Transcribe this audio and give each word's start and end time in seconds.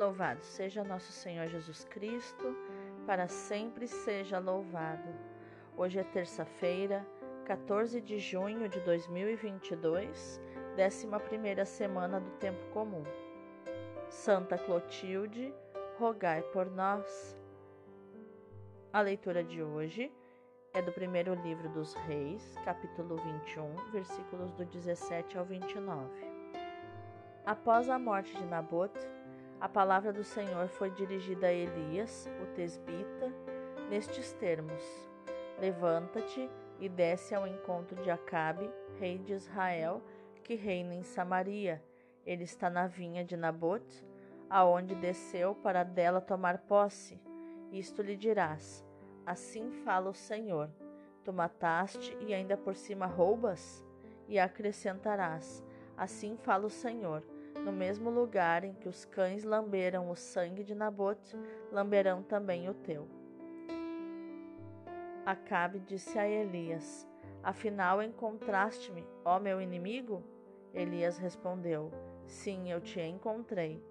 Louvado 0.00 0.42
seja 0.42 0.82
nosso 0.82 1.12
Senhor 1.12 1.46
Jesus 1.48 1.84
Cristo, 1.84 2.56
para 3.06 3.28
sempre 3.28 3.86
seja 3.86 4.38
louvado. 4.38 5.14
Hoje 5.76 5.98
é 5.98 6.02
terça-feira, 6.02 7.06
14 7.44 8.00
de 8.00 8.18
junho 8.18 8.66
de 8.66 8.80
2022, 8.80 10.40
11 10.74 11.66
semana 11.66 12.18
do 12.18 12.30
Tempo 12.38 12.64
Comum. 12.72 13.04
Santa 14.08 14.56
Clotilde, 14.56 15.52
rogai 15.98 16.40
por 16.44 16.70
nós. 16.70 17.38
A 18.94 19.02
leitura 19.02 19.44
de 19.44 19.62
hoje 19.62 20.10
é 20.72 20.80
do 20.80 20.92
primeiro 20.92 21.34
livro 21.34 21.68
dos 21.68 21.92
Reis, 21.92 22.54
capítulo 22.64 23.16
21, 23.16 23.90
versículos 23.92 24.50
do 24.52 24.64
17 24.64 25.36
ao 25.36 25.44
29. 25.44 26.40
Após 27.44 27.88
a 27.90 27.98
morte 27.98 28.34
de 28.36 28.44
Nabote, 28.44 29.06
a 29.60 29.68
palavra 29.68 30.12
do 30.12 30.24
Senhor 30.24 30.68
foi 30.68 30.90
dirigida 30.90 31.48
a 31.48 31.52
Elias, 31.52 32.26
o 32.42 32.46
tesbita, 32.54 33.30
nestes 33.90 34.32
termos: 34.32 34.82
Levanta-te 35.58 36.48
e 36.78 36.88
desce 36.88 37.34
ao 37.34 37.46
encontro 37.46 38.00
de 38.02 38.10
Acabe, 38.10 38.70
rei 38.98 39.18
de 39.18 39.34
Israel, 39.34 40.02
que 40.42 40.54
reina 40.54 40.94
em 40.94 41.02
Samaria. 41.02 41.82
Ele 42.24 42.44
está 42.44 42.70
na 42.70 42.86
vinha 42.86 43.22
de 43.22 43.36
Nabote, 43.36 44.04
aonde 44.48 44.94
desceu 44.94 45.54
para 45.54 45.84
dela 45.84 46.20
tomar 46.20 46.58
posse. 46.58 47.20
Isto 47.70 48.00
lhe 48.00 48.16
dirás: 48.16 48.82
Assim 49.26 49.70
fala 49.84 50.08
o 50.08 50.14
Senhor: 50.14 50.70
Tu 51.22 51.32
mataste 51.34 52.16
e 52.20 52.32
ainda 52.32 52.56
por 52.56 52.74
cima 52.74 53.04
roubas? 53.04 53.84
E 54.26 54.38
acrescentarás: 54.38 55.62
Assim 55.96 56.36
fala 56.38 56.66
o 56.66 56.70
Senhor: 56.70 57.22
no 57.64 57.72
mesmo 57.72 58.10
lugar 58.10 58.64
em 58.64 58.72
que 58.72 58.88
os 58.88 59.04
cães 59.04 59.44
lamberam 59.44 60.10
o 60.10 60.16
sangue 60.16 60.64
de 60.64 60.74
Nabote, 60.74 61.36
lamberão 61.70 62.22
também 62.22 62.68
o 62.68 62.74
teu. 62.74 63.06
Acabe 65.24 65.78
disse 65.80 66.18
a 66.18 66.26
Elias: 66.26 67.06
Afinal 67.42 68.02
encontraste-me, 68.02 69.06
ó 69.24 69.38
meu 69.38 69.60
inimigo? 69.60 70.22
Elias 70.72 71.18
respondeu: 71.18 71.92
Sim, 72.26 72.70
eu 72.70 72.80
te 72.80 73.00
encontrei, 73.00 73.82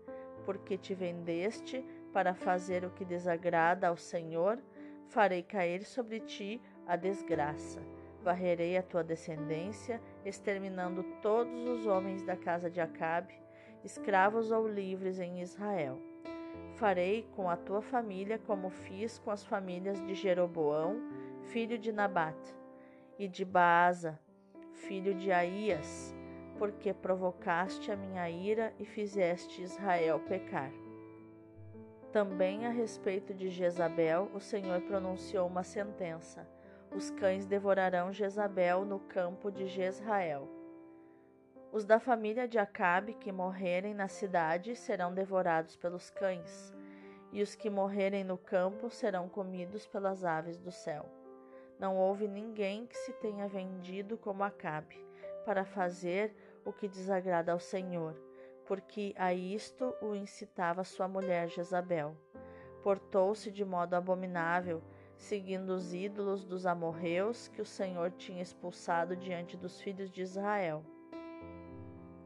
porque 0.46 0.78
te 0.78 0.96
vendeste 0.96 1.86
para 2.12 2.34
fazer 2.34 2.84
o 2.84 2.90
que 2.90 3.06
desagrada 3.06 3.88
ao 3.88 3.98
Senhor, 3.98 4.60
farei 5.08 5.44
cair 5.44 5.84
sobre 5.84 6.20
ti 6.20 6.62
a 6.88 6.96
desgraça. 6.96 7.80
Varrerei 8.24 8.76
a 8.76 8.84
tua 8.84 9.04
descendência, 9.04 10.02
exterminando 10.26 11.04
todos 11.22 11.70
os 11.70 11.86
homens 11.86 12.22
da 12.24 12.36
casa 12.36 12.70
de 12.70 12.82
Acabe 12.82 13.34
escravos 13.84 14.52
ou 14.52 14.68
livres 14.68 15.20
em 15.20 15.42
Israel. 15.42 15.98
Farei 16.76 17.28
com 17.36 17.50
a 17.50 17.58
tua 17.58 17.82
família 17.82 18.40
como 18.40 18.70
fiz 18.70 19.20
com 19.20 19.32
as 19.32 19.44
famílias 19.44 20.02
de 20.06 20.14
Jeroboão, 20.14 20.96
filho 21.44 21.78
de 21.78 21.92
Nabate, 21.92 22.56
e 23.18 23.28
de 23.28 23.44
Baasa, 23.44 24.20
filho 24.74 25.14
de 25.14 25.32
Aías, 25.32 26.16
porque 26.58 26.94
provocaste 26.94 27.92
a 27.92 27.96
minha 27.96 28.30
ira 28.30 28.74
e 28.80 28.86
fizeste 28.86 29.62
Israel 29.62 30.20
pecar. 30.22 30.72
Também 32.12 32.66
a 32.66 32.70
respeito 32.70 33.34
de 33.34 33.50
Jezabel, 33.50 34.32
o 34.34 34.40
Senhor 34.40 34.82
pronunciou 34.82 35.48
uma 35.48 35.64
sentença: 35.64 36.48
os 36.96 37.12
cães 37.12 37.46
devorarão 37.46 38.12
Jezabel 38.12 38.84
no 38.84 39.00
campo 39.00 39.52
de 39.52 39.68
Jezrael. 39.68 40.59
Os 41.72 41.86
da 41.86 42.00
família 42.00 42.48
de 42.48 42.58
Acabe 42.58 43.14
que 43.14 43.32
morrerem 43.32 43.94
na 43.94 44.08
cidade 44.08 44.76
serão 44.76 45.14
devorados 45.14 45.76
pelos 45.76 46.10
cães, 46.10 46.76
e 47.32 47.44
os 47.44 47.54
que 47.54 47.70
morrerem 47.70 48.24
no 48.24 48.40
campo 48.40 48.90
serão 48.90 49.30
comidos 49.30 49.86
pelas 49.86 50.26
aves 50.26 50.58
do 50.58 50.72
céu. 50.72 51.06
Não 51.78 51.96
houve 51.96 52.28
ninguém 52.28 52.88
que 52.88 52.98
se 52.98 53.14
tenha 53.14 53.48
vendido 53.48 54.18
como 54.18 54.44
Acabe, 54.44 55.00
para 55.46 55.64
fazer 55.64 56.36
o 56.66 56.74
que 56.74 56.88
desagrada 56.88 57.52
ao 57.52 57.60
Senhor, 57.60 58.16
porque 58.66 59.14
a 59.16 59.32
isto 59.32 59.94
o 60.02 60.16
incitava 60.16 60.84
sua 60.84 61.08
mulher 61.08 61.50
Jezabel. 61.50 62.18
Portou-se 62.82 63.52
de 63.52 63.64
modo 63.64 63.94
abominável, 63.94 64.82
seguindo 65.16 65.70
os 65.70 65.94
ídolos 65.94 66.44
dos 66.44 66.66
amorreus 66.66 67.48
que 67.48 67.62
o 67.62 67.66
Senhor 67.66 68.10
tinha 68.12 68.42
expulsado 68.42 69.16
diante 69.16 69.56
dos 69.56 69.80
filhos 69.80 70.10
de 70.10 70.24
Israel. 70.24 70.84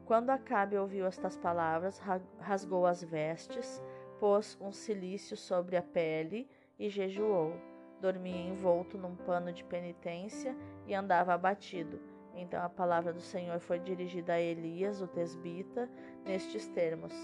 Quando 0.06 0.28
Acabe 0.28 0.76
ouviu 0.76 1.06
estas 1.06 1.34
palavras, 1.34 1.98
rasgou 2.38 2.84
as 2.84 3.02
vestes, 3.02 3.82
pôs 4.20 4.58
um 4.60 4.70
cilício 4.70 5.34
sobre 5.34 5.78
a 5.78 5.82
pele 5.82 6.46
e 6.78 6.90
jejuou. 6.90 7.54
Dormia 8.02 8.48
envolto 8.48 8.98
num 8.98 9.16
pano 9.16 9.50
de 9.50 9.64
penitência 9.64 10.54
e 10.86 10.94
andava 10.94 11.32
abatido. 11.32 11.98
Então 12.34 12.62
a 12.62 12.68
palavra 12.68 13.14
do 13.14 13.20
Senhor 13.20 13.58
foi 13.60 13.78
dirigida 13.78 14.34
a 14.34 14.40
Elias, 14.40 15.00
o 15.00 15.06
tesbita, 15.06 15.88
nestes 16.22 16.66
termos: 16.68 17.14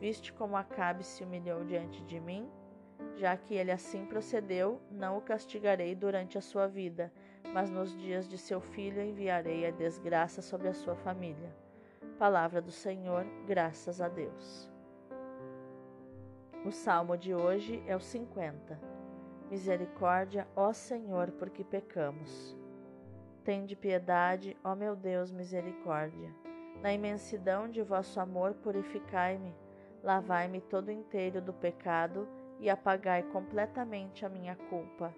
Viste 0.00 0.32
como 0.32 0.56
Acabe 0.56 1.04
se 1.04 1.22
humilhou 1.24 1.62
diante 1.64 2.02
de 2.04 2.18
mim? 2.18 2.48
Já 3.16 3.36
que 3.36 3.54
ele 3.54 3.70
assim 3.70 4.06
procedeu, 4.06 4.80
não 4.90 5.18
o 5.18 5.20
castigarei 5.20 5.94
durante 5.94 6.38
a 6.38 6.40
sua 6.40 6.66
vida, 6.66 7.12
mas 7.52 7.70
nos 7.70 7.94
dias 7.98 8.26
de 8.26 8.38
seu 8.38 8.62
filho 8.62 9.02
enviarei 9.02 9.66
a 9.66 9.70
desgraça 9.70 10.40
sobre 10.40 10.68
a 10.68 10.74
sua 10.74 10.96
família. 10.96 11.63
Palavra 12.24 12.62
do 12.62 12.70
Senhor, 12.70 13.26
graças 13.46 14.00
a 14.00 14.08
Deus. 14.08 14.72
O 16.64 16.70
salmo 16.70 17.18
de 17.18 17.34
hoje 17.34 17.84
é 17.86 17.94
o 17.94 18.00
50. 18.00 18.80
Misericórdia, 19.50 20.48
ó 20.56 20.72
Senhor, 20.72 21.32
porque 21.32 21.62
pecamos. 21.62 22.56
Tende 23.44 23.76
piedade, 23.76 24.56
ó 24.64 24.74
meu 24.74 24.96
Deus, 24.96 25.30
misericórdia. 25.30 26.34
Na 26.80 26.94
imensidão 26.94 27.68
de 27.68 27.82
vosso 27.82 28.18
amor, 28.18 28.54
purificai-me, 28.54 29.54
lavai-me 30.02 30.62
todo 30.62 30.90
inteiro 30.90 31.42
do 31.42 31.52
pecado 31.52 32.26
e 32.58 32.70
apagai 32.70 33.22
completamente 33.24 34.24
a 34.24 34.30
minha 34.30 34.56
culpa. 34.70 35.14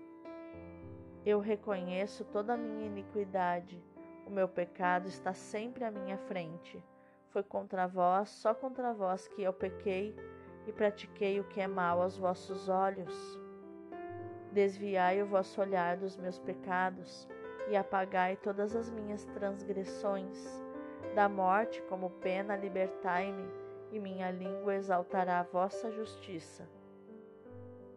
Eu 1.25 1.39
reconheço 1.39 2.25
toda 2.25 2.55
a 2.55 2.57
minha 2.57 2.85
iniquidade 2.85 3.81
o 4.27 4.31
meu 4.31 4.49
pecado 4.49 5.07
está 5.07 5.33
sempre 5.33 5.85
à 5.85 5.91
minha 5.91 6.19
frente. 6.19 6.83
Foi 7.37 7.43
contra 7.43 7.87
vós, 7.87 8.31
só 8.31 8.55
contra 8.55 8.95
vós 8.95 9.29
que 9.29 9.43
eu 9.43 9.53
pequei 9.53 10.17
e 10.67 10.73
pratiquei 10.73 11.39
o 11.39 11.45
que 11.45 11.61
é 11.61 11.67
mal 11.67 12.01
aos 12.01 12.17
vossos 12.17 12.67
olhos. 12.67 13.15
Desviai 14.53 15.23
o 15.23 15.27
vosso 15.27 15.61
olhar 15.61 15.99
dos 15.99 16.17
meus 16.17 16.39
pecados 16.39 17.29
e 17.69 17.77
apagai 17.77 18.37
todas 18.37 18.75
as 18.75 18.91
minhas 18.91 19.27
transgressões. 19.27 20.63
Da 21.15 21.29
morte 21.29 21.83
como 21.91 22.09
pena 22.09 22.57
libertai-me, 22.57 23.47
e 23.93 24.01
minha 24.01 24.31
língua 24.31 24.75
exaltará 24.75 25.41
a 25.41 25.43
vossa 25.43 25.91
justiça. 25.91 26.67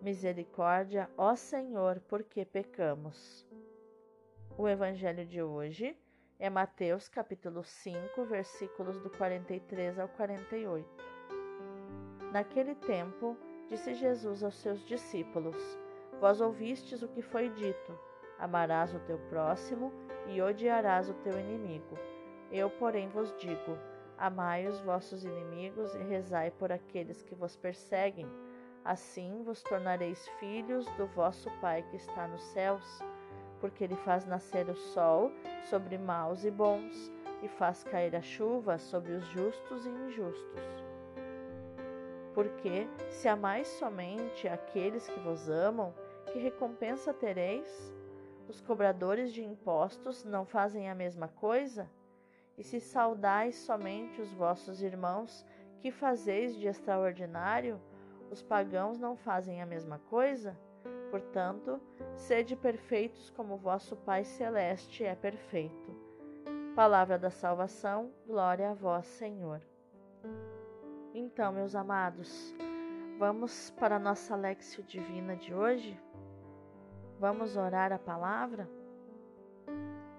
Misericórdia, 0.01 1.09
ó 1.17 1.33
Senhor, 1.33 2.01
porque 2.09 2.43
pecamos. 2.43 3.47
O 4.57 4.67
evangelho 4.67 5.25
de 5.25 5.41
hoje 5.41 5.97
é 6.39 6.49
Mateus 6.49 7.09
capítulo 7.09 7.65
5, 7.65 8.23
versículos 8.23 8.97
do 9.01 9.09
43 9.09 9.99
ao 9.99 10.07
48. 10.07 10.87
Naquele 12.31 12.75
tempo, 12.75 13.35
disse 13.67 13.93
Jesus 13.93 14.41
aos 14.41 14.55
seus 14.55 14.79
discípulos: 14.85 15.57
Vós 16.21 16.39
ouvistes 16.39 17.03
o 17.03 17.09
que 17.09 17.21
foi 17.21 17.49
dito: 17.49 17.99
Amarás 18.39 18.95
o 18.95 18.99
teu 18.99 19.19
próximo 19.29 19.91
e 20.27 20.41
odiarás 20.41 21.09
o 21.09 21.13
teu 21.15 21.37
inimigo. 21.37 21.97
Eu, 22.49 22.69
porém, 22.69 23.09
vos 23.09 23.35
digo: 23.37 23.77
Amai 24.17 24.65
os 24.65 24.79
vossos 24.79 25.25
inimigos 25.25 25.93
e 25.95 26.03
rezai 26.03 26.51
por 26.51 26.71
aqueles 26.71 27.21
que 27.21 27.35
vos 27.35 27.57
perseguem. 27.57 28.27
Assim 28.85 29.43
vos 29.43 29.61
tornareis 29.61 30.25
filhos 30.39 30.85
do 30.95 31.05
vosso 31.07 31.51
Pai 31.59 31.83
que 31.89 31.97
está 31.97 32.29
nos 32.29 32.41
céus 32.53 33.03
porque 33.59 33.83
ele 33.83 33.95
faz 33.97 34.25
nascer 34.25 34.69
o 34.69 34.75
sol 34.75 35.31
sobre 35.69 35.97
maus 35.97 36.43
e 36.43 36.51
bons 36.51 37.11
e 37.41 37.47
faz 37.47 37.83
cair 37.83 38.15
a 38.15 38.21
chuva 38.21 38.77
sobre 38.77 39.13
os 39.13 39.25
justos 39.27 39.85
e 39.85 39.89
injustos. 39.89 40.61
Porque, 42.33 42.87
se 43.09 43.27
amais 43.27 43.67
somente 43.67 44.47
aqueles 44.47 45.07
que 45.07 45.19
vos 45.19 45.49
amam, 45.49 45.93
que 46.31 46.39
recompensa 46.39 47.13
tereis? 47.13 47.93
Os 48.47 48.61
cobradores 48.61 49.33
de 49.33 49.43
impostos 49.43 50.23
não 50.23 50.45
fazem 50.45 50.89
a 50.89 50.95
mesma 50.95 51.27
coisa? 51.27 51.89
E 52.57 52.63
se 52.63 52.79
saudais 52.79 53.55
somente 53.55 54.21
os 54.21 54.31
vossos 54.33 54.81
irmãos, 54.81 55.45
que 55.79 55.91
fazeis 55.91 56.55
de 56.55 56.67
extraordinário? 56.67 57.79
Os 58.29 58.41
pagãos 58.41 58.99
não 58.99 59.15
fazem 59.15 59.61
a 59.61 59.65
mesma 59.65 59.99
coisa? 60.09 60.57
Portanto, 61.09 61.81
sede 62.15 62.55
perfeitos 62.55 63.29
como 63.31 63.57
vosso 63.57 63.95
Pai 63.95 64.23
Celeste 64.23 65.03
é 65.03 65.15
perfeito. 65.15 65.95
Palavra 66.75 67.17
da 67.17 67.29
salvação, 67.29 68.11
glória 68.25 68.71
a 68.71 68.73
vós, 68.73 69.05
Senhor. 69.05 69.61
Então, 71.13 71.51
meus 71.51 71.75
amados, 71.75 72.55
Vamos 73.19 73.69
para 73.71 73.97
a 73.97 73.99
nossa 73.99 74.33
Lexio 74.33 74.81
Divina 74.81 75.35
de 75.35 75.53
hoje? 75.53 75.99
Vamos 77.19 77.57
orar 77.57 77.91
a 77.91 77.99
palavra? 77.99 78.65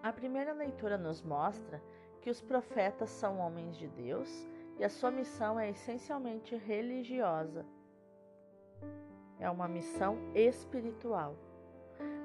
A 0.02 0.12
primeira 0.12 0.52
leitura 0.52 0.98
nos 0.98 1.22
mostra 1.22 1.82
que 2.20 2.28
os 2.28 2.42
profetas 2.42 3.08
são 3.08 3.38
homens 3.38 3.78
de 3.78 3.88
Deus 3.88 4.46
e 4.78 4.84
a 4.84 4.90
sua 4.90 5.10
missão 5.10 5.58
é 5.58 5.70
essencialmente 5.70 6.54
religiosa. 6.54 7.64
É 9.40 9.50
uma 9.50 9.66
missão 9.66 10.18
espiritual. 10.34 11.34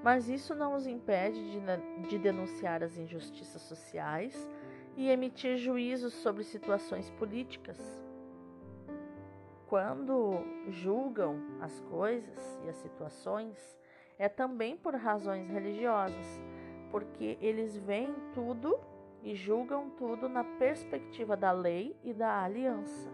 Mas 0.04 0.30
isso 0.30 0.54
não 0.54 0.76
os 0.76 0.86
impede 0.86 1.42
de, 1.52 2.08
de 2.08 2.20
denunciar 2.20 2.84
as 2.84 2.98
injustiças 2.98 3.64
sociais 3.64 4.48
e 4.96 5.10
emitir 5.10 5.58
juízos 5.58 6.14
sobre 6.14 6.44
situações 6.44 7.10
políticas 7.12 8.06
quando 9.68 10.44
julgam 10.70 11.38
as 11.60 11.82
coisas 11.82 12.62
e 12.64 12.70
as 12.70 12.76
situações, 12.78 13.78
é 14.18 14.30
também 14.30 14.78
por 14.78 14.96
razões 14.96 15.50
religiosas, 15.50 16.42
porque 16.92 17.38
eles 17.42 17.76
veem 17.76 18.16
tudo 18.34 18.80
e 19.24 19.36
julgam 19.36 19.90
tudo 19.90 20.30
na 20.30 20.44
perspectiva 20.44 21.36
da 21.36 21.52
lei 21.52 21.94
e 22.04 22.14
da 22.14 22.44
aliança, 22.44 23.10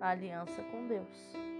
a 0.00 0.10
aliança 0.10 0.62
com 0.70 0.86
Deus. 0.86 1.57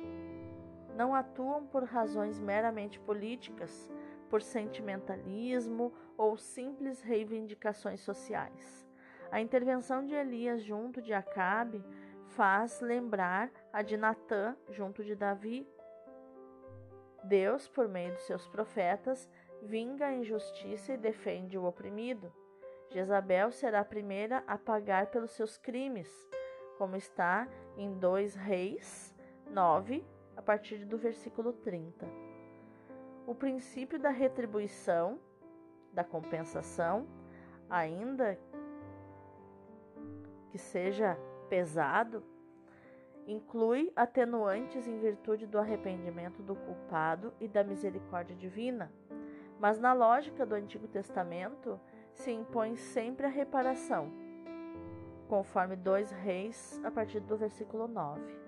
Não 0.99 1.15
atuam 1.15 1.65
por 1.65 1.85
razões 1.85 2.41
meramente 2.41 2.99
políticas, 2.99 3.89
por 4.29 4.43
sentimentalismo 4.43 5.93
ou 6.17 6.37
simples 6.37 7.01
reivindicações 7.01 8.01
sociais. 8.01 8.85
A 9.31 9.41
intervenção 9.41 10.05
de 10.05 10.13
Elias 10.13 10.61
junto 10.61 11.01
de 11.01 11.13
Acabe 11.15 11.85
faz 12.31 12.81
lembrar 12.81 13.49
a 13.73 13.81
de 13.81 13.97
Natã 13.97 14.57
junto 14.71 15.05
de 15.05 15.15
Davi. 15.15 15.69
Deus, 17.23 17.69
por 17.69 17.87
meio 17.87 18.13
de 18.17 18.23
seus 18.23 18.49
profetas, 18.49 19.31
vinga 19.63 20.07
a 20.07 20.15
injustiça 20.17 20.95
e 20.95 20.99
defende 20.99 21.57
o 21.57 21.65
oprimido. 21.65 22.33
Jezabel 22.91 23.53
será 23.53 23.83
a 23.83 23.85
primeira 23.85 24.43
a 24.49 24.59
pagar 24.59 25.07
pelos 25.13 25.31
seus 25.31 25.57
crimes, 25.57 26.11
como 26.77 26.97
está 26.97 27.47
em 27.77 27.97
2 28.01 28.35
Reis 28.35 29.15
9, 29.49 30.05
a 30.39 30.43
partir 30.43 30.85
do 30.85 30.97
versículo 30.97 31.53
30. 31.53 32.07
O 33.27 33.35
princípio 33.35 33.99
da 33.99 34.11
retribuição, 34.11 35.19
da 35.93 36.05
compensação, 36.05 37.09
ainda 37.69 38.39
que 40.49 40.57
seja 40.57 41.19
pesado 41.51 42.23
inclui 43.27 43.93
atenuantes 43.97 44.87
em 44.87 44.99
virtude 45.01 45.45
do 45.45 45.59
arrependimento 45.59 46.41
do 46.41 46.55
culpado 46.55 47.35
e 47.41 47.49
da 47.49 47.65
misericórdia 47.65 48.35
divina. 48.37 48.91
Mas 49.59 49.79
na 49.79 49.93
lógica 49.93 50.47
do 50.47 50.55
Antigo 50.55 50.87
Testamento 50.87 51.81
se 52.15 52.31
impõe 52.31 52.77
sempre 52.77 53.27
a 53.27 53.29
reparação, 53.29 54.11
conforme 55.29 55.75
2 55.75 56.13
Reis, 56.13 56.81
a 56.85 56.91
partir 56.93 57.21
do 57.21 57.37
versículo 57.37 57.89
9. 57.89 58.48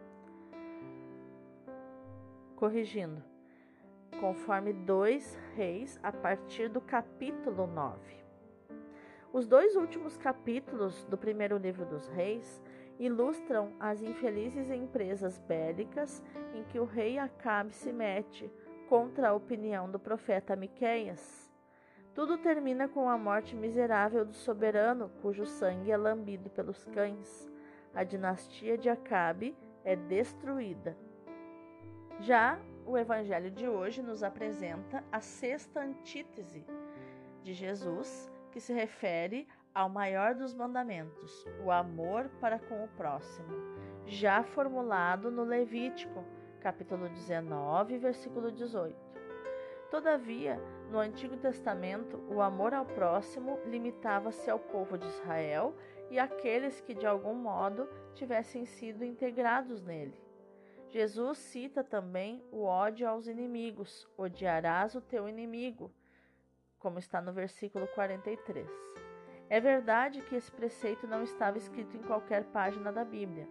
Corrigindo, 2.61 3.25
conforme 4.21 4.75
2 4.75 5.35
Reis, 5.57 5.99
a 6.03 6.12
partir 6.12 6.69
do 6.69 6.79
capítulo 6.79 7.67
9. 7.67 7.99
Os 9.33 9.47
dois 9.49 9.77
últimos 9.77 10.19
capítulos 10.19 11.03
do 11.05 11.17
primeiro 11.17 11.57
livro 11.57 11.87
dos 11.87 12.07
Reis 12.09 12.62
ilustram 12.99 13.73
as 13.81 14.03
infelizes 14.03 14.71
empresas 14.71 15.39
bélicas 15.39 16.23
em 16.53 16.62
que 16.65 16.79
o 16.79 16.85
rei 16.85 17.19
Acabe 17.19 17.75
se 17.75 17.91
mete 17.95 18.53
contra 18.91 19.31
a 19.31 19.35
opinião 19.35 19.91
do 19.91 19.99
profeta 19.99 20.55
Miqueias. 20.55 21.51
Tudo 22.15 22.37
termina 22.37 22.87
com 22.87 23.09
a 23.09 23.17
morte 23.17 23.56
miserável 23.56 24.23
do 24.23 24.35
soberano, 24.35 25.11
cujo 25.23 25.47
sangue 25.47 25.91
é 25.91 25.97
lambido 25.97 26.51
pelos 26.51 26.85
cães. 26.85 27.51
A 27.95 28.05
dinastia 28.05 28.77
de 28.77 28.91
Acabe 28.91 29.56
é 29.83 29.97
destruída. 29.97 30.95
Já 32.20 32.61
o 32.84 32.99
evangelho 32.99 33.50
de 33.50 33.67
hoje 33.67 34.02
nos 34.02 34.22
apresenta 34.22 35.02
a 35.11 35.20
sexta 35.20 35.81
antítese 35.81 36.62
de 37.43 37.55
Jesus, 37.55 38.31
que 38.52 38.61
se 38.61 38.75
refere 38.75 39.49
ao 39.75 39.88
maior 39.88 40.34
dos 40.34 40.52
mandamentos, 40.52 41.46
o 41.64 41.70
amor 41.70 42.28
para 42.38 42.58
com 42.58 42.84
o 42.84 42.88
próximo, 42.88 43.49
já 44.06 44.43
formulado 44.43 45.31
no 45.31 45.44
Levítico, 45.44 46.22
capítulo 46.61 47.08
19, 47.08 47.96
versículo 47.96 48.52
18. 48.52 48.94
Todavia, 49.90 50.61
no 50.90 50.99
Antigo 50.99 51.38
Testamento, 51.38 52.22
o 52.28 52.43
amor 52.43 52.75
ao 52.75 52.84
próximo 52.84 53.58
limitava-se 53.64 54.50
ao 54.50 54.58
povo 54.58 54.99
de 54.99 55.06
Israel 55.06 55.75
e 56.11 56.19
àqueles 56.19 56.82
que 56.82 56.93
de 56.93 57.06
algum 57.06 57.34
modo 57.34 57.88
tivessem 58.12 58.67
sido 58.67 59.06
integrados 59.06 59.82
nele. 59.82 60.30
Jesus 60.91 61.39
cita 61.39 61.85
também 61.85 62.45
o 62.51 62.65
ódio 62.65 63.09
aos 63.09 63.29
inimigos: 63.29 64.09
odiarás 64.19 64.97
o 64.97 65.01
teu 65.01 65.29
inimigo, 65.29 65.93
como 66.81 66.99
está 66.99 67.21
no 67.21 67.33
versículo 67.33 67.87
43. 67.89 68.69
É 69.49 69.61
verdade 69.61 70.21
que 70.23 70.35
esse 70.35 70.51
preceito 70.51 71.07
não 71.07 71.23
estava 71.23 71.59
escrito 71.59 71.97
em 71.97 72.03
qualquer 72.03 72.43
página 72.47 72.93
da 72.93 73.05
Bíblia, 73.05 73.49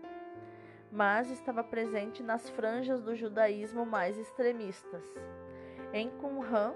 mas 0.91 1.31
estava 1.31 1.63
presente 1.63 2.21
nas 2.21 2.49
franjas 2.49 3.01
do 3.01 3.15
judaísmo 3.15 3.85
mais 3.85 4.17
extremistas. 4.17 5.05
Em 5.93 6.09
Qumran, 6.09 6.73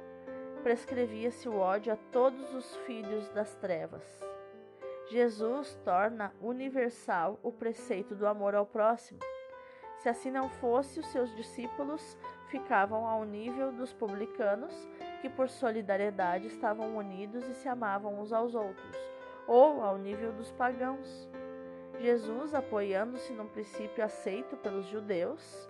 prescrevia-se 0.64 1.50
o 1.50 1.58
ódio 1.58 1.92
a 1.92 1.98
todos 1.98 2.54
os 2.54 2.74
filhos 2.86 3.30
das 3.32 3.54
trevas. 3.56 4.04
Jesus 5.10 5.76
torna 5.84 6.34
universal 6.40 7.38
o 7.44 7.52
preceito 7.52 8.16
do 8.16 8.26
amor 8.26 8.56
ao 8.56 8.66
próximo. 8.66 9.20
Se 10.04 10.10
assim 10.10 10.30
não 10.30 10.50
fosse, 10.50 11.00
os 11.00 11.08
seus 11.08 11.34
discípulos 11.34 12.18
ficavam 12.48 13.08
ao 13.08 13.24
nível 13.24 13.72
dos 13.72 13.94
publicanos, 13.94 14.74
que 15.22 15.30
por 15.30 15.48
solidariedade 15.48 16.48
estavam 16.48 16.98
unidos 16.98 17.48
e 17.48 17.54
se 17.54 17.70
amavam 17.70 18.20
uns 18.20 18.34
aos 18.34 18.54
outros 18.54 18.98
ou 19.48 19.82
ao 19.82 19.98
nível 19.98 20.34
dos 20.34 20.52
pagãos. 20.52 21.30
Jesus, 22.02 22.54
apoiando-se 22.54 23.32
num 23.32 23.48
princípio 23.48 24.04
aceito 24.04 24.58
pelos 24.58 24.86
judeus, 24.88 25.70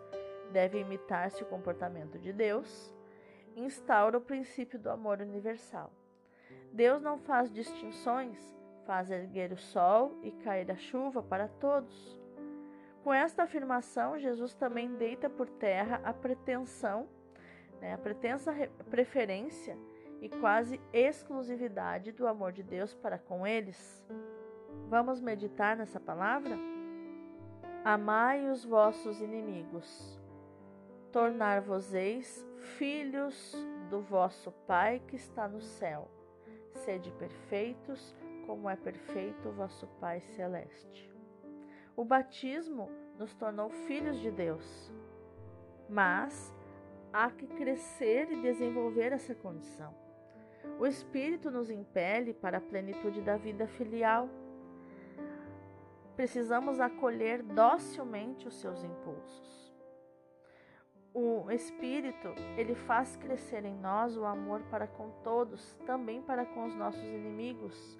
deve 0.52 0.80
imitar-se 0.80 1.44
o 1.44 1.46
comportamento 1.46 2.18
de 2.18 2.34
Deus, 2.34 2.92
instaura 3.56 4.18
o 4.18 4.22
princípio 4.22 4.80
do 4.80 4.90
amor 4.90 5.22
universal. 5.22 5.92
Deus 6.72 7.00
não 7.04 7.20
faz 7.20 7.54
distinções, 7.54 8.40
faz 8.84 9.12
erguer 9.12 9.52
o 9.54 9.58
sol 9.58 10.18
e 10.24 10.32
cair 10.32 10.72
a 10.72 10.76
chuva 10.76 11.22
para 11.22 11.48
todos. 11.48 12.23
Com 13.04 13.14
esta 13.14 13.44
afirmação, 13.44 14.18
Jesus 14.18 14.54
também 14.54 14.96
deita 14.96 15.30
por 15.30 15.50
terra 15.50 16.00
a 16.06 16.14
pretensão, 16.14 17.10
né, 17.82 17.94
a 17.94 17.98
pretensa 17.98 18.54
preferência 18.90 19.78
e 20.22 20.30
quase 20.30 20.80
exclusividade 20.94 22.14
do 22.14 22.26
amor 22.26 22.54
de 22.54 22.64
Deus 22.64 22.94
para 22.94 23.18
com 23.18 23.46
eles. 23.46 24.02
Vamos 24.88 25.20
meditar 25.20 25.76
nessa 25.76 26.00
palavra? 26.00 26.58
Amai 27.84 28.50
os 28.50 28.64
vossos 28.64 29.20
inimigos, 29.20 30.18
tornar-vos-eis 31.12 32.48
filhos 32.78 33.54
do 33.90 34.02
vosso 34.02 34.50
Pai 34.66 35.02
que 35.06 35.18
está 35.18 35.46
no 35.46 35.60
céu. 35.60 36.10
Sede 36.72 37.12
perfeitos, 37.12 38.16
como 38.48 38.70
é 38.70 38.78
perfeito 38.78 39.50
o 39.50 39.52
vosso 39.52 39.88
Pai 40.00 40.22
celeste. 40.22 41.13
O 41.96 42.04
batismo 42.04 42.90
nos 43.20 43.34
tornou 43.36 43.70
filhos 43.70 44.20
de 44.20 44.32
Deus, 44.32 44.92
mas 45.88 46.54
há 47.12 47.30
que 47.30 47.46
crescer 47.46 48.32
e 48.32 48.42
desenvolver 48.42 49.12
essa 49.12 49.36
condição. 49.36 49.94
O 50.80 50.88
Espírito 50.88 51.52
nos 51.52 51.70
impele 51.70 52.34
para 52.34 52.58
a 52.58 52.62
plenitude 52.62 53.22
da 53.22 53.38
vida 53.38 53.68
filial. 53.68 54.28
Precisamos 56.16 56.80
acolher 56.80 57.44
docilmente 57.44 58.48
os 58.48 58.56
seus 58.56 58.84
impulsos. 58.84 59.72
O 61.14 61.52
Espírito, 61.52 62.30
ele 62.58 62.74
faz 62.74 63.16
crescer 63.18 63.66
em 63.66 63.76
nós 63.76 64.18
o 64.18 64.26
amor 64.26 64.62
para 64.72 64.88
com 64.88 65.12
todos, 65.24 65.76
também 65.86 66.24
para 66.24 66.44
com 66.44 66.66
os 66.66 66.76
nossos 66.76 67.04
inimigos. 67.04 68.00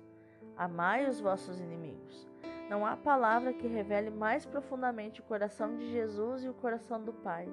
Amai 0.58 1.08
os 1.08 1.20
vossos 1.20 1.60
inimigos. 1.60 2.28
Não 2.74 2.88
há 2.88 2.98
palavra 2.98 3.54
que 3.54 3.68
revele 3.68 4.10
mais 4.10 4.48
profundamente 4.48 5.22
o 5.22 5.24
coração 5.26 5.78
de 5.78 5.92
Jesus 5.92 6.44
e 6.44 6.50
o 6.50 6.56
coração 6.56 7.00
do 7.00 7.14
Pai. 7.14 7.48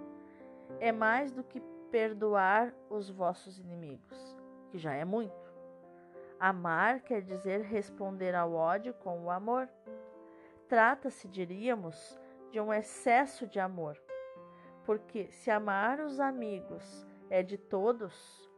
É 0.79 0.91
mais 0.91 1.31
do 1.31 1.45
que 1.45 1.61
perdoar 1.91 2.73
os 2.89 3.11
vossos 3.11 3.59
inimigos 3.59 4.17
que 4.71 4.79
já 4.79 4.95
é 4.95 5.05
muito. 5.05 5.53
Amar 6.39 7.01
quer 7.01 7.21
dizer 7.21 7.61
responder 7.61 8.35
ao 8.35 8.55
ódio 8.55 8.95
com 8.95 9.23
o 9.23 9.31
amor. 9.31 9.69
Trata-se, 10.67 11.29
diríamos, 11.29 12.19
de 12.51 12.59
um 12.59 12.73
excesso 12.73 13.47
de 13.47 13.61
amor. 13.61 14.01
Porque 14.87 15.31
se 15.33 15.51
amar 15.51 16.01
os 16.01 16.19
amigos 16.19 17.07
é 17.29 17.43
de 17.43 17.59
todos, 17.59 18.51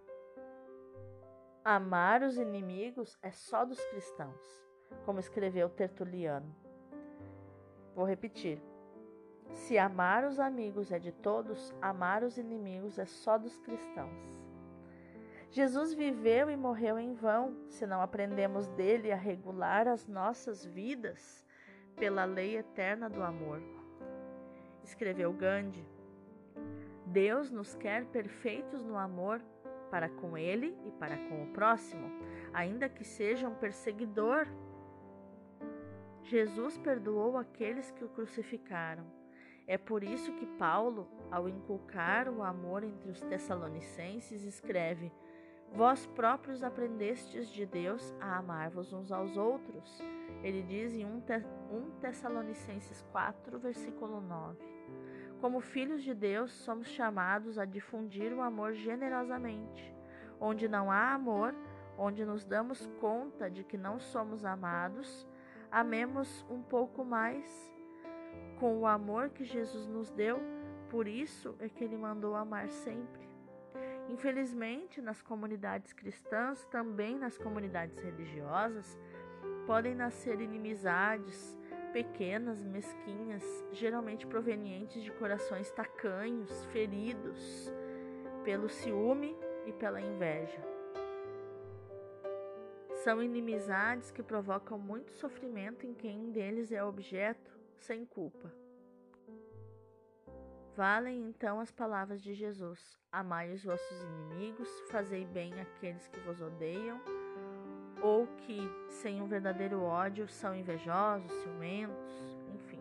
amar 1.64 2.23
os 2.23 2.37
inimigos 2.37 3.19
é 3.21 3.33
só 3.33 3.64
dos 3.64 3.85
cristãos, 3.87 4.62
como 5.05 5.21
escreveu 5.21 5.69
Tertuliano. 5.69 6.55
Vou 7.95 8.05
repetir. 8.05 8.61
Se 9.53 9.79
amar 9.79 10.25
os 10.25 10.41
amigos 10.41 10.91
é 10.91 10.99
de 10.99 11.13
todos, 11.13 11.75
amar 11.81 12.23
os 12.23 12.39
inimigos 12.39 12.99
é 12.99 13.05
só 13.05 13.37
dos 13.37 13.59
cristãos. 13.59 14.43
Jesus 15.51 15.93
viveu 15.93 16.49
e 16.49 16.57
morreu 16.57 16.99
em 16.99 17.13
vão 17.13 17.55
se 17.69 17.87
não 17.87 18.01
aprendemos 18.01 18.67
dele 18.69 19.13
a 19.13 19.17
regular 19.17 19.87
as 19.87 20.09
nossas 20.09 20.65
vidas 20.65 21.45
pela 21.95 22.25
lei 22.25 22.57
eterna 22.57 23.11
do 23.11 23.23
amor. 23.23 23.61
Escreveu 24.83 25.31
Gandhi. 25.33 25.87
Deus 27.05 27.51
nos 27.51 27.75
quer 27.75 28.07
perfeitos 28.07 28.83
no 28.83 28.97
amor 28.97 29.43
para 29.91 30.09
com 30.09 30.39
ele 30.39 30.75
e 30.87 30.91
para 30.93 31.19
com 31.29 31.43
o 31.43 31.47
próximo, 31.49 32.11
ainda 32.55 32.89
que 32.89 33.05
seja 33.05 33.47
um 33.47 33.55
perseguidor. 33.55 34.49
Jesus 36.33 36.79
perdoou 36.79 37.37
aqueles 37.37 37.91
que 37.91 38.03
o 38.03 38.09
crucificaram. 38.09 39.05
É 39.67 39.77
por 39.77 40.03
isso 40.03 40.33
que 40.33 40.47
Paulo, 40.47 41.07
ao 41.31 41.47
inculcar 41.47 42.27
o 42.27 42.43
amor 42.43 42.83
entre 42.83 43.11
os 43.11 43.21
Tessalonicenses, 43.21 44.43
escreve: 44.43 45.12
Vós 45.75 46.07
próprios 46.07 46.62
aprendestes 46.62 47.51
de 47.51 47.67
Deus 47.67 48.15
a 48.19 48.39
amar-vos 48.39 48.95
uns 48.95 49.12
aos 49.12 49.37
outros. 49.37 50.03
Ele 50.43 50.62
diz 50.62 50.95
em 50.95 51.05
1 51.05 51.21
Tessalonicenses 52.01 53.03
4, 53.12 53.59
versículo 53.59 54.19
9. 54.19 54.59
Como 55.39 55.61
filhos 55.61 56.03
de 56.03 56.15
Deus, 56.15 56.51
somos 56.51 56.87
chamados 56.87 57.59
a 57.59 57.67
difundir 57.67 58.33
o 58.33 58.41
amor 58.41 58.73
generosamente. 58.73 59.95
Onde 60.41 60.67
não 60.67 60.91
há 60.91 61.12
amor, 61.12 61.55
onde 61.99 62.25
nos 62.25 62.43
damos 62.43 62.87
conta 62.99 63.51
de 63.51 63.62
que 63.62 63.77
não 63.77 64.01
somos 64.01 64.47
amados, 64.47 65.29
amemos 65.73 66.45
um 66.50 66.62
pouco 66.62 67.02
mais 67.02 67.73
com 68.61 68.79
o 68.79 68.87
amor 68.87 69.31
que 69.31 69.43
Jesus 69.43 69.88
nos 69.88 70.11
deu, 70.11 70.38
por 70.91 71.09
isso 71.09 71.57
é 71.59 71.69
que 71.69 71.83
ele 71.83 71.97
mandou 71.97 72.37
amar 72.37 72.69
sempre. 72.69 73.23
Infelizmente, 74.09 75.00
nas 75.00 75.23
comunidades 75.23 75.93
cristãs, 75.93 76.64
também 76.67 77.19
nas 77.19 77.38
comunidades 77.38 77.99
religiosas, 77.99 78.99
podem 79.67 79.95
nascer 79.95 80.41
inimizades 80.41 81.59
pequenas, 81.93 82.62
mesquinhas, 82.62 83.43
geralmente 83.73 84.26
provenientes 84.26 85.02
de 85.02 85.11
corações 85.12 85.71
tacanhos, 85.71 86.64
feridos 86.67 87.73
pelo 88.45 88.69
ciúme 88.69 89.37
e 89.67 89.73
pela 89.73 90.00
inveja. 90.00 90.72
São 93.04 93.21
inimizades 93.21 94.12
que 94.12 94.23
provocam 94.23 94.78
muito 94.78 95.11
sofrimento 95.14 95.85
em 95.85 95.92
quem 95.92 96.30
deles 96.30 96.71
é 96.71 96.85
objeto, 96.85 97.50
sem 97.76 98.06
culpa. 98.06 98.52
Valem 100.76 101.26
então 101.26 101.59
as 101.59 101.73
palavras 101.73 102.23
de 102.23 102.32
Jesus: 102.32 102.97
Amai 103.11 103.50
os 103.52 103.64
vossos 103.64 104.02
inimigos, 104.02 104.68
fazei 104.88 105.25
bem 105.25 105.52
àqueles 105.61 106.06
que 106.06 106.21
vos 106.21 106.40
odeiam, 106.40 107.00
ou 108.00 108.28
que, 108.38 108.61
sem 108.88 109.21
um 109.21 109.26
verdadeiro 109.26 109.82
ódio, 109.82 110.28
são 110.28 110.54
invejosos, 110.54 111.32
ciumentos, 111.42 112.38
enfim. 112.54 112.80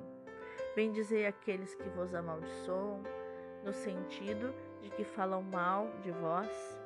Bendizei 0.75 1.25
aqueles 1.25 1.73
que 1.73 1.89
vos 1.89 2.13
amaldiçoam, 2.13 3.01
no 3.65 3.73
sentido 3.73 4.53
de 4.83 4.91
que 4.91 5.03
falam 5.03 5.41
mal 5.41 5.87
de 6.03 6.11
vós. 6.11 6.79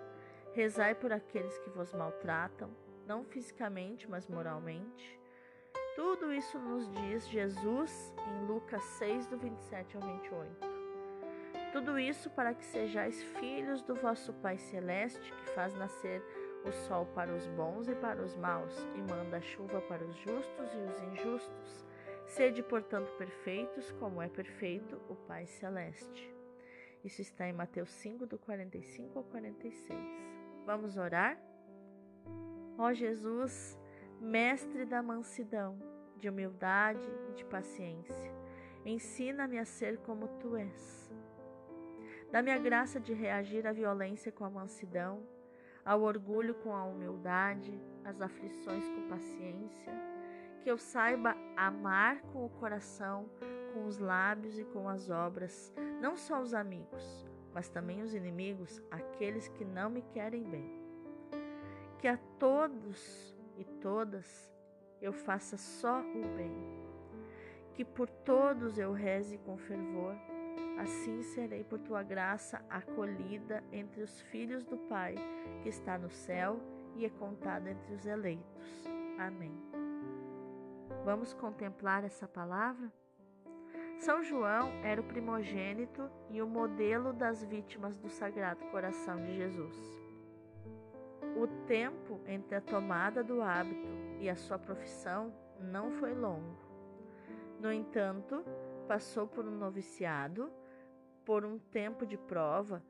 Rezai 0.54 0.96
por 0.96 1.12
aqueles 1.12 1.58
que 1.58 1.70
vos 1.70 1.92
maltratam, 1.92 2.72
não 3.06 3.24
fisicamente, 3.24 4.10
mas 4.10 4.28
moralmente. 4.28 5.20
Tudo 5.96 6.34
isso 6.34 6.60
nos 6.60 6.92
diz 6.92 7.28
Jesus 7.28 8.14
em 8.28 8.46
Lucas 8.48 8.84
6, 9.00 9.28
do 9.28 9.38
27 9.38 9.96
ao 9.96 10.04
28. 10.04 10.76
Tudo 11.72 12.00
isso 12.00 12.30
para 12.30 12.54
que 12.54 12.64
sejais 12.64 13.22
filhos 13.40 13.82
do 13.82 13.96
vosso 13.96 14.34
Pai 14.34 14.58
Celeste, 14.58 15.32
que 15.32 15.50
faz 15.52 15.74
nascer 15.76 16.22
o 16.66 16.72
sol 16.72 17.06
para 17.08 17.34
os 17.34 17.46
bons 17.48 17.88
e 17.88 17.96
para 17.96 18.22
os 18.22 18.36
maus, 18.36 18.74
e 18.96 19.00
manda 19.12 19.38
a 19.38 19.42
chuva 19.42 19.82
para 19.82 20.04
os 20.04 20.16
justos 20.16 20.74
e 20.74 20.78
os 20.78 21.02
injustos. 21.02 21.86
Sede, 22.28 22.64
portanto, 22.64 23.12
perfeitos, 23.18 23.92
como 23.94 24.22
é 24.22 24.28
perfeito 24.28 25.00
o 25.10 25.16
Pai 25.16 25.46
Celeste. 25.46 26.34
Isso 27.04 27.22
está 27.22 27.48
em 27.48 27.54
Mateus 27.54 27.92
5, 27.92 28.26
do 28.26 28.38
45 28.40 29.20
ao 29.20 29.26
46. 29.26 30.00
Vamos 30.66 30.98
orar? 30.98 31.40
Ó 32.78 32.94
Jesus, 32.94 33.80
Mestre 34.20 34.86
da 34.86 35.02
mansidão, 35.04 35.78
de 36.18 36.30
humildade 36.30 37.08
e 37.30 37.34
de 37.34 37.46
paciência, 37.46 38.34
ensina-me 38.86 39.58
a 39.58 39.66
ser 39.66 39.98
como 40.00 40.28
tu 40.40 40.56
és 40.56 41.06
Dá-me 42.36 42.52
a 42.52 42.58
graça 42.58 43.00
de 43.00 43.14
reagir 43.14 43.66
à 43.66 43.72
violência 43.72 44.30
com 44.30 44.44
a 44.44 44.50
mansidão, 44.50 45.24
ao 45.86 46.02
orgulho 46.02 46.54
com 46.56 46.76
a 46.76 46.84
humildade, 46.84 47.80
às 48.04 48.20
aflições 48.20 48.86
com 48.90 49.08
paciência, 49.08 49.94
que 50.62 50.70
eu 50.70 50.78
saiba 50.78 51.34
amar 51.56 52.22
com 52.34 52.46
o 52.46 52.50
coração, 52.50 53.30
com 53.74 53.86
os 53.86 54.00
lábios 54.00 54.60
e 54.60 54.66
com 54.66 54.90
as 54.90 55.10
obras, 55.10 55.74
não 56.02 56.18
só 56.18 56.42
os 56.42 56.54
amigos, 56.54 57.26
mas 57.54 57.70
também 57.70 58.02
os 58.02 58.14
inimigos, 58.14 58.82
aqueles 58.92 59.48
que 59.48 59.64
não 59.64 59.90
me 59.90 60.02
querem 60.02 60.44
bem. 60.44 60.85
Que 62.00 62.08
a 62.08 62.18
todos 62.40 63.36
e 63.58 63.64
todas 63.82 64.52
eu 65.02 65.14
faça 65.14 65.58
só 65.58 66.02
o 66.02 66.36
bem. 66.36 66.54
Que 67.74 67.84
por 67.84 68.10
todos 68.10 68.78
eu 68.78 68.94
reze 68.94 69.38
com 69.40 69.58
fervor 69.58 70.16
Assim 70.78 71.22
serei 71.24 71.64
por 71.64 71.80
tua 71.80 72.04
graça 72.04 72.62
acolhida 72.70 73.64
entre 73.72 74.02
os 74.02 74.22
filhos 74.24 74.64
do 74.66 74.78
Pai, 74.78 75.16
que 75.64 75.70
está 75.70 75.98
no 75.98 76.10
céu 76.10 76.60
e 76.96 77.06
é 77.06 77.10
contada 77.10 77.72
entre 77.72 77.94
os 77.94 78.06
eleitos. 78.06 78.86
Amém. 79.18 79.54
Vamos 81.06 81.34
contemplar 81.34 82.04
essa 82.04 82.28
palavra? 82.28 82.92
São 84.00 84.22
João 84.22 84.70
era 84.84 85.00
o 85.00 85.06
primogênito 85.06 86.10
e 86.30 86.42
o 86.42 86.48
modelo 86.48 87.14
das 87.14 87.44
vítimas 87.44 87.98
do 87.98 88.10
Sagrado 88.10 88.66
Coração 88.66 89.24
de 89.24 89.34
Jesus. 89.34 90.05
O 91.36 91.48
tempo 91.68 92.22
entre 92.28 92.56
a 92.56 92.62
tomada 92.62 93.24
do 93.24 93.42
hábito 93.42 93.88
e 94.20 94.30
a 94.30 94.36
sua 94.36 94.58
profissão 94.58 95.34
não 95.60 95.92
foi 95.92 96.14
longo. 96.14 96.56
No 97.60 97.72
entanto, 97.72 98.44
passou 98.88 99.28
por 99.28 99.46
um 99.46 99.52
noviciado 99.52 100.52
por 101.26 101.44
um 101.44 101.58
tempo 101.58 102.06
de 102.06 102.18
prova, 102.18 102.84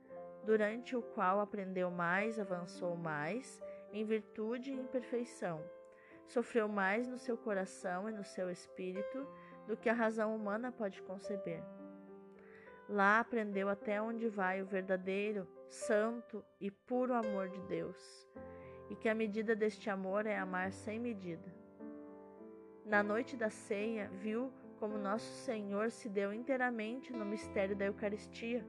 durante 0.45 0.95
o 0.95 1.01
qual 1.01 1.39
aprendeu 1.39 1.89
mais, 1.89 2.37
avançou 2.37 2.95
mais, 2.95 3.61
em 3.91 4.03
virtude 4.03 4.71
e 4.71 4.79
em 4.79 4.85
perfeição. 4.85 5.63
Sofreu 6.27 6.67
mais 6.67 7.07
no 7.07 7.17
seu 7.17 7.37
coração 7.37 8.09
e 8.09 8.11
no 8.11 8.25
seu 8.25 8.51
espírito 8.51 9.25
do 9.65 9.77
que 9.77 9.89
a 9.89 9.93
razão 9.93 10.35
humana 10.35 10.71
pode 10.71 11.01
conceber. 11.03 11.63
Lá 12.87 13.19
aprendeu 13.19 13.67
até 13.67 14.01
onde 14.01 14.29
vai 14.29 14.61
o 14.61 14.65
verdadeiro, 14.65 15.47
santo 15.67 16.43
e 16.59 16.69
puro 16.69 17.13
amor 17.13 17.49
de 17.49 17.59
Deus, 17.61 18.27
e 18.89 18.95
que 18.95 19.09
a 19.09 19.15
medida 19.15 19.55
deste 19.55 19.89
amor 19.89 20.27
é 20.27 20.37
amar 20.37 20.71
sem 20.71 20.99
medida. 20.99 21.53
Na 22.85 23.01
noite 23.01 23.35
da 23.35 23.49
ceia, 23.49 24.09
viu 24.13 24.53
como 24.79 24.97
nosso 24.97 25.31
Senhor 25.43 25.89
se 25.89 26.07
deu 26.07 26.31
inteiramente 26.31 27.11
no 27.11 27.25
mistério 27.25 27.75
da 27.75 27.85
Eucaristia. 27.85 28.63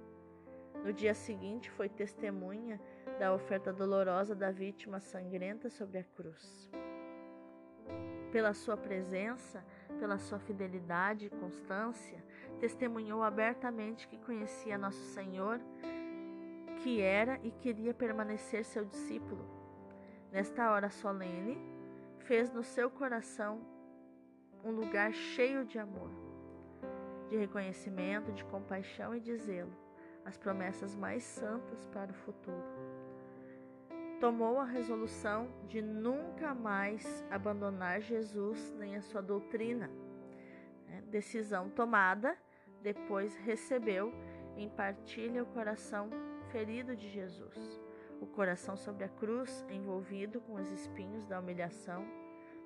No 0.82 0.92
dia 0.92 1.12
seguinte, 1.12 1.70
foi 1.70 1.88
testemunha 1.88 2.80
da 3.18 3.34
oferta 3.34 3.72
dolorosa 3.72 4.34
da 4.34 4.50
vítima 4.50 5.00
sangrenta 5.00 5.68
sobre 5.68 5.98
a 5.98 6.04
cruz. 6.04 6.70
Pela 8.32 8.54
sua 8.54 8.76
presença, 8.76 9.64
pela 9.98 10.18
sua 10.18 10.38
fidelidade 10.38 11.26
e 11.26 11.30
constância, 11.30 12.22
testemunhou 12.56 13.22
abertamente 13.22 14.08
que 14.08 14.18
conhecia 14.18 14.76
nosso 14.76 15.02
Senhor, 15.14 15.60
que 16.82 17.00
era 17.00 17.38
e 17.42 17.50
queria 17.50 17.94
permanecer 17.94 18.64
seu 18.64 18.84
discípulo. 18.84 19.44
Nesta 20.32 20.70
hora 20.70 20.90
solene, 20.90 21.58
fez 22.18 22.50
no 22.50 22.62
seu 22.62 22.90
coração 22.90 23.60
um 24.64 24.70
lugar 24.70 25.12
cheio 25.12 25.64
de 25.64 25.78
amor, 25.78 26.10
de 27.28 27.36
reconhecimento, 27.36 28.32
de 28.32 28.44
compaixão 28.44 29.14
e 29.14 29.20
de 29.20 29.36
zelo, 29.36 29.72
as 30.24 30.36
promessas 30.36 30.94
mais 30.94 31.22
santas 31.22 31.86
para 31.86 32.10
o 32.10 32.14
futuro. 32.14 32.64
Tomou 34.20 34.58
a 34.58 34.64
resolução 34.64 35.48
de 35.68 35.82
nunca 35.82 36.54
mais 36.54 37.24
abandonar 37.30 38.00
Jesus 38.00 38.74
nem 38.78 38.96
a 38.96 39.02
sua 39.02 39.20
doutrina. 39.20 39.90
Né? 40.86 41.02
Decisão 41.08 41.68
tomada, 41.68 42.36
depois 42.86 43.34
recebeu 43.38 44.14
em 44.56 44.68
partilha 44.68 45.42
o 45.42 45.46
coração 45.46 46.08
ferido 46.52 46.94
de 46.94 47.08
Jesus, 47.08 47.80
o 48.20 48.26
coração 48.28 48.76
sobre 48.76 49.02
a 49.02 49.08
cruz 49.08 49.66
envolvido 49.68 50.40
com 50.42 50.54
os 50.54 50.70
espinhos 50.70 51.26
da 51.26 51.40
humilhação, 51.40 52.06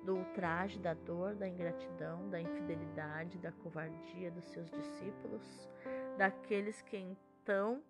do 0.03 0.15
ultraje, 0.17 0.77
da 0.77 0.93
dor, 0.93 1.33
da 1.33 1.47
ingratidão, 1.47 2.29
da 2.29 2.39
infidelidade, 2.39 3.39
da 3.39 3.51
covardia 3.51 4.29
dos 4.29 4.45
seus 4.45 4.69
discípulos, 4.69 5.67
daqueles 6.19 6.83
que 6.83 6.97
então, 6.97 7.81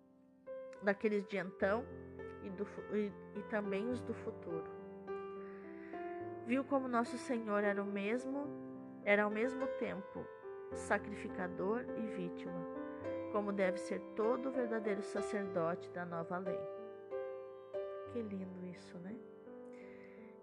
daqueles 0.82 1.26
de 1.26 1.36
então 1.36 1.84
e, 2.42 2.48
do, 2.48 2.66
e, 2.96 3.12
e 3.38 3.42
também 3.50 3.90
os 3.90 4.00
do 4.00 4.14
futuro. 4.14 4.70
Viu 6.46 6.64
como 6.64 6.88
nosso 6.88 7.18
Senhor 7.18 7.62
era 7.62 7.82
o 7.82 7.86
mesmo, 7.86 8.46
era 9.04 9.24
ao 9.24 9.30
mesmo 9.30 9.66
tempo 9.78 10.26
sacrificador 10.74 11.84
e 11.98 12.06
vítima, 12.16 12.66
como 13.32 13.52
deve 13.52 13.78
ser 13.78 14.00
todo 14.16 14.50
verdadeiro 14.50 15.02
sacerdote 15.02 15.88
da 15.90 16.04
nova 16.04 16.38
lei. 16.38 16.60
Que 18.12 18.20
lindo 18.20 18.64
isso, 18.66 18.98
né? 18.98 19.16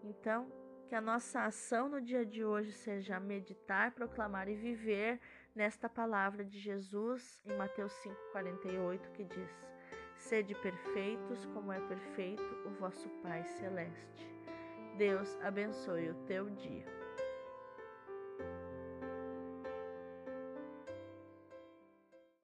Então, 0.04 0.52
que 0.88 0.96
a 0.96 1.02
nossa 1.02 1.44
ação 1.44 1.88
no 1.88 2.02
dia 2.02 2.26
de 2.26 2.44
hoje 2.44 2.72
seja 2.72 3.20
meditar, 3.20 3.92
proclamar 3.92 4.50
e 4.50 4.56
viver 4.56 5.20
nesta 5.54 5.88
palavra 5.88 6.44
de 6.44 6.58
Jesus 6.58 7.40
em 7.46 7.56
Mateus 7.56 7.94
5,48, 8.34 9.12
que 9.12 9.24
diz: 9.24 9.52
Sede 10.16 10.56
perfeitos, 10.56 11.46
como 11.48 11.72
é 11.72 11.80
perfeito 11.88 12.44
o 12.66 12.72
vosso 12.72 13.08
Pai 13.22 13.44
Celeste. 13.44 14.28
Deus 14.98 15.38
abençoe 15.42 16.10
o 16.10 16.16
teu 16.26 16.50
dia. 16.50 16.99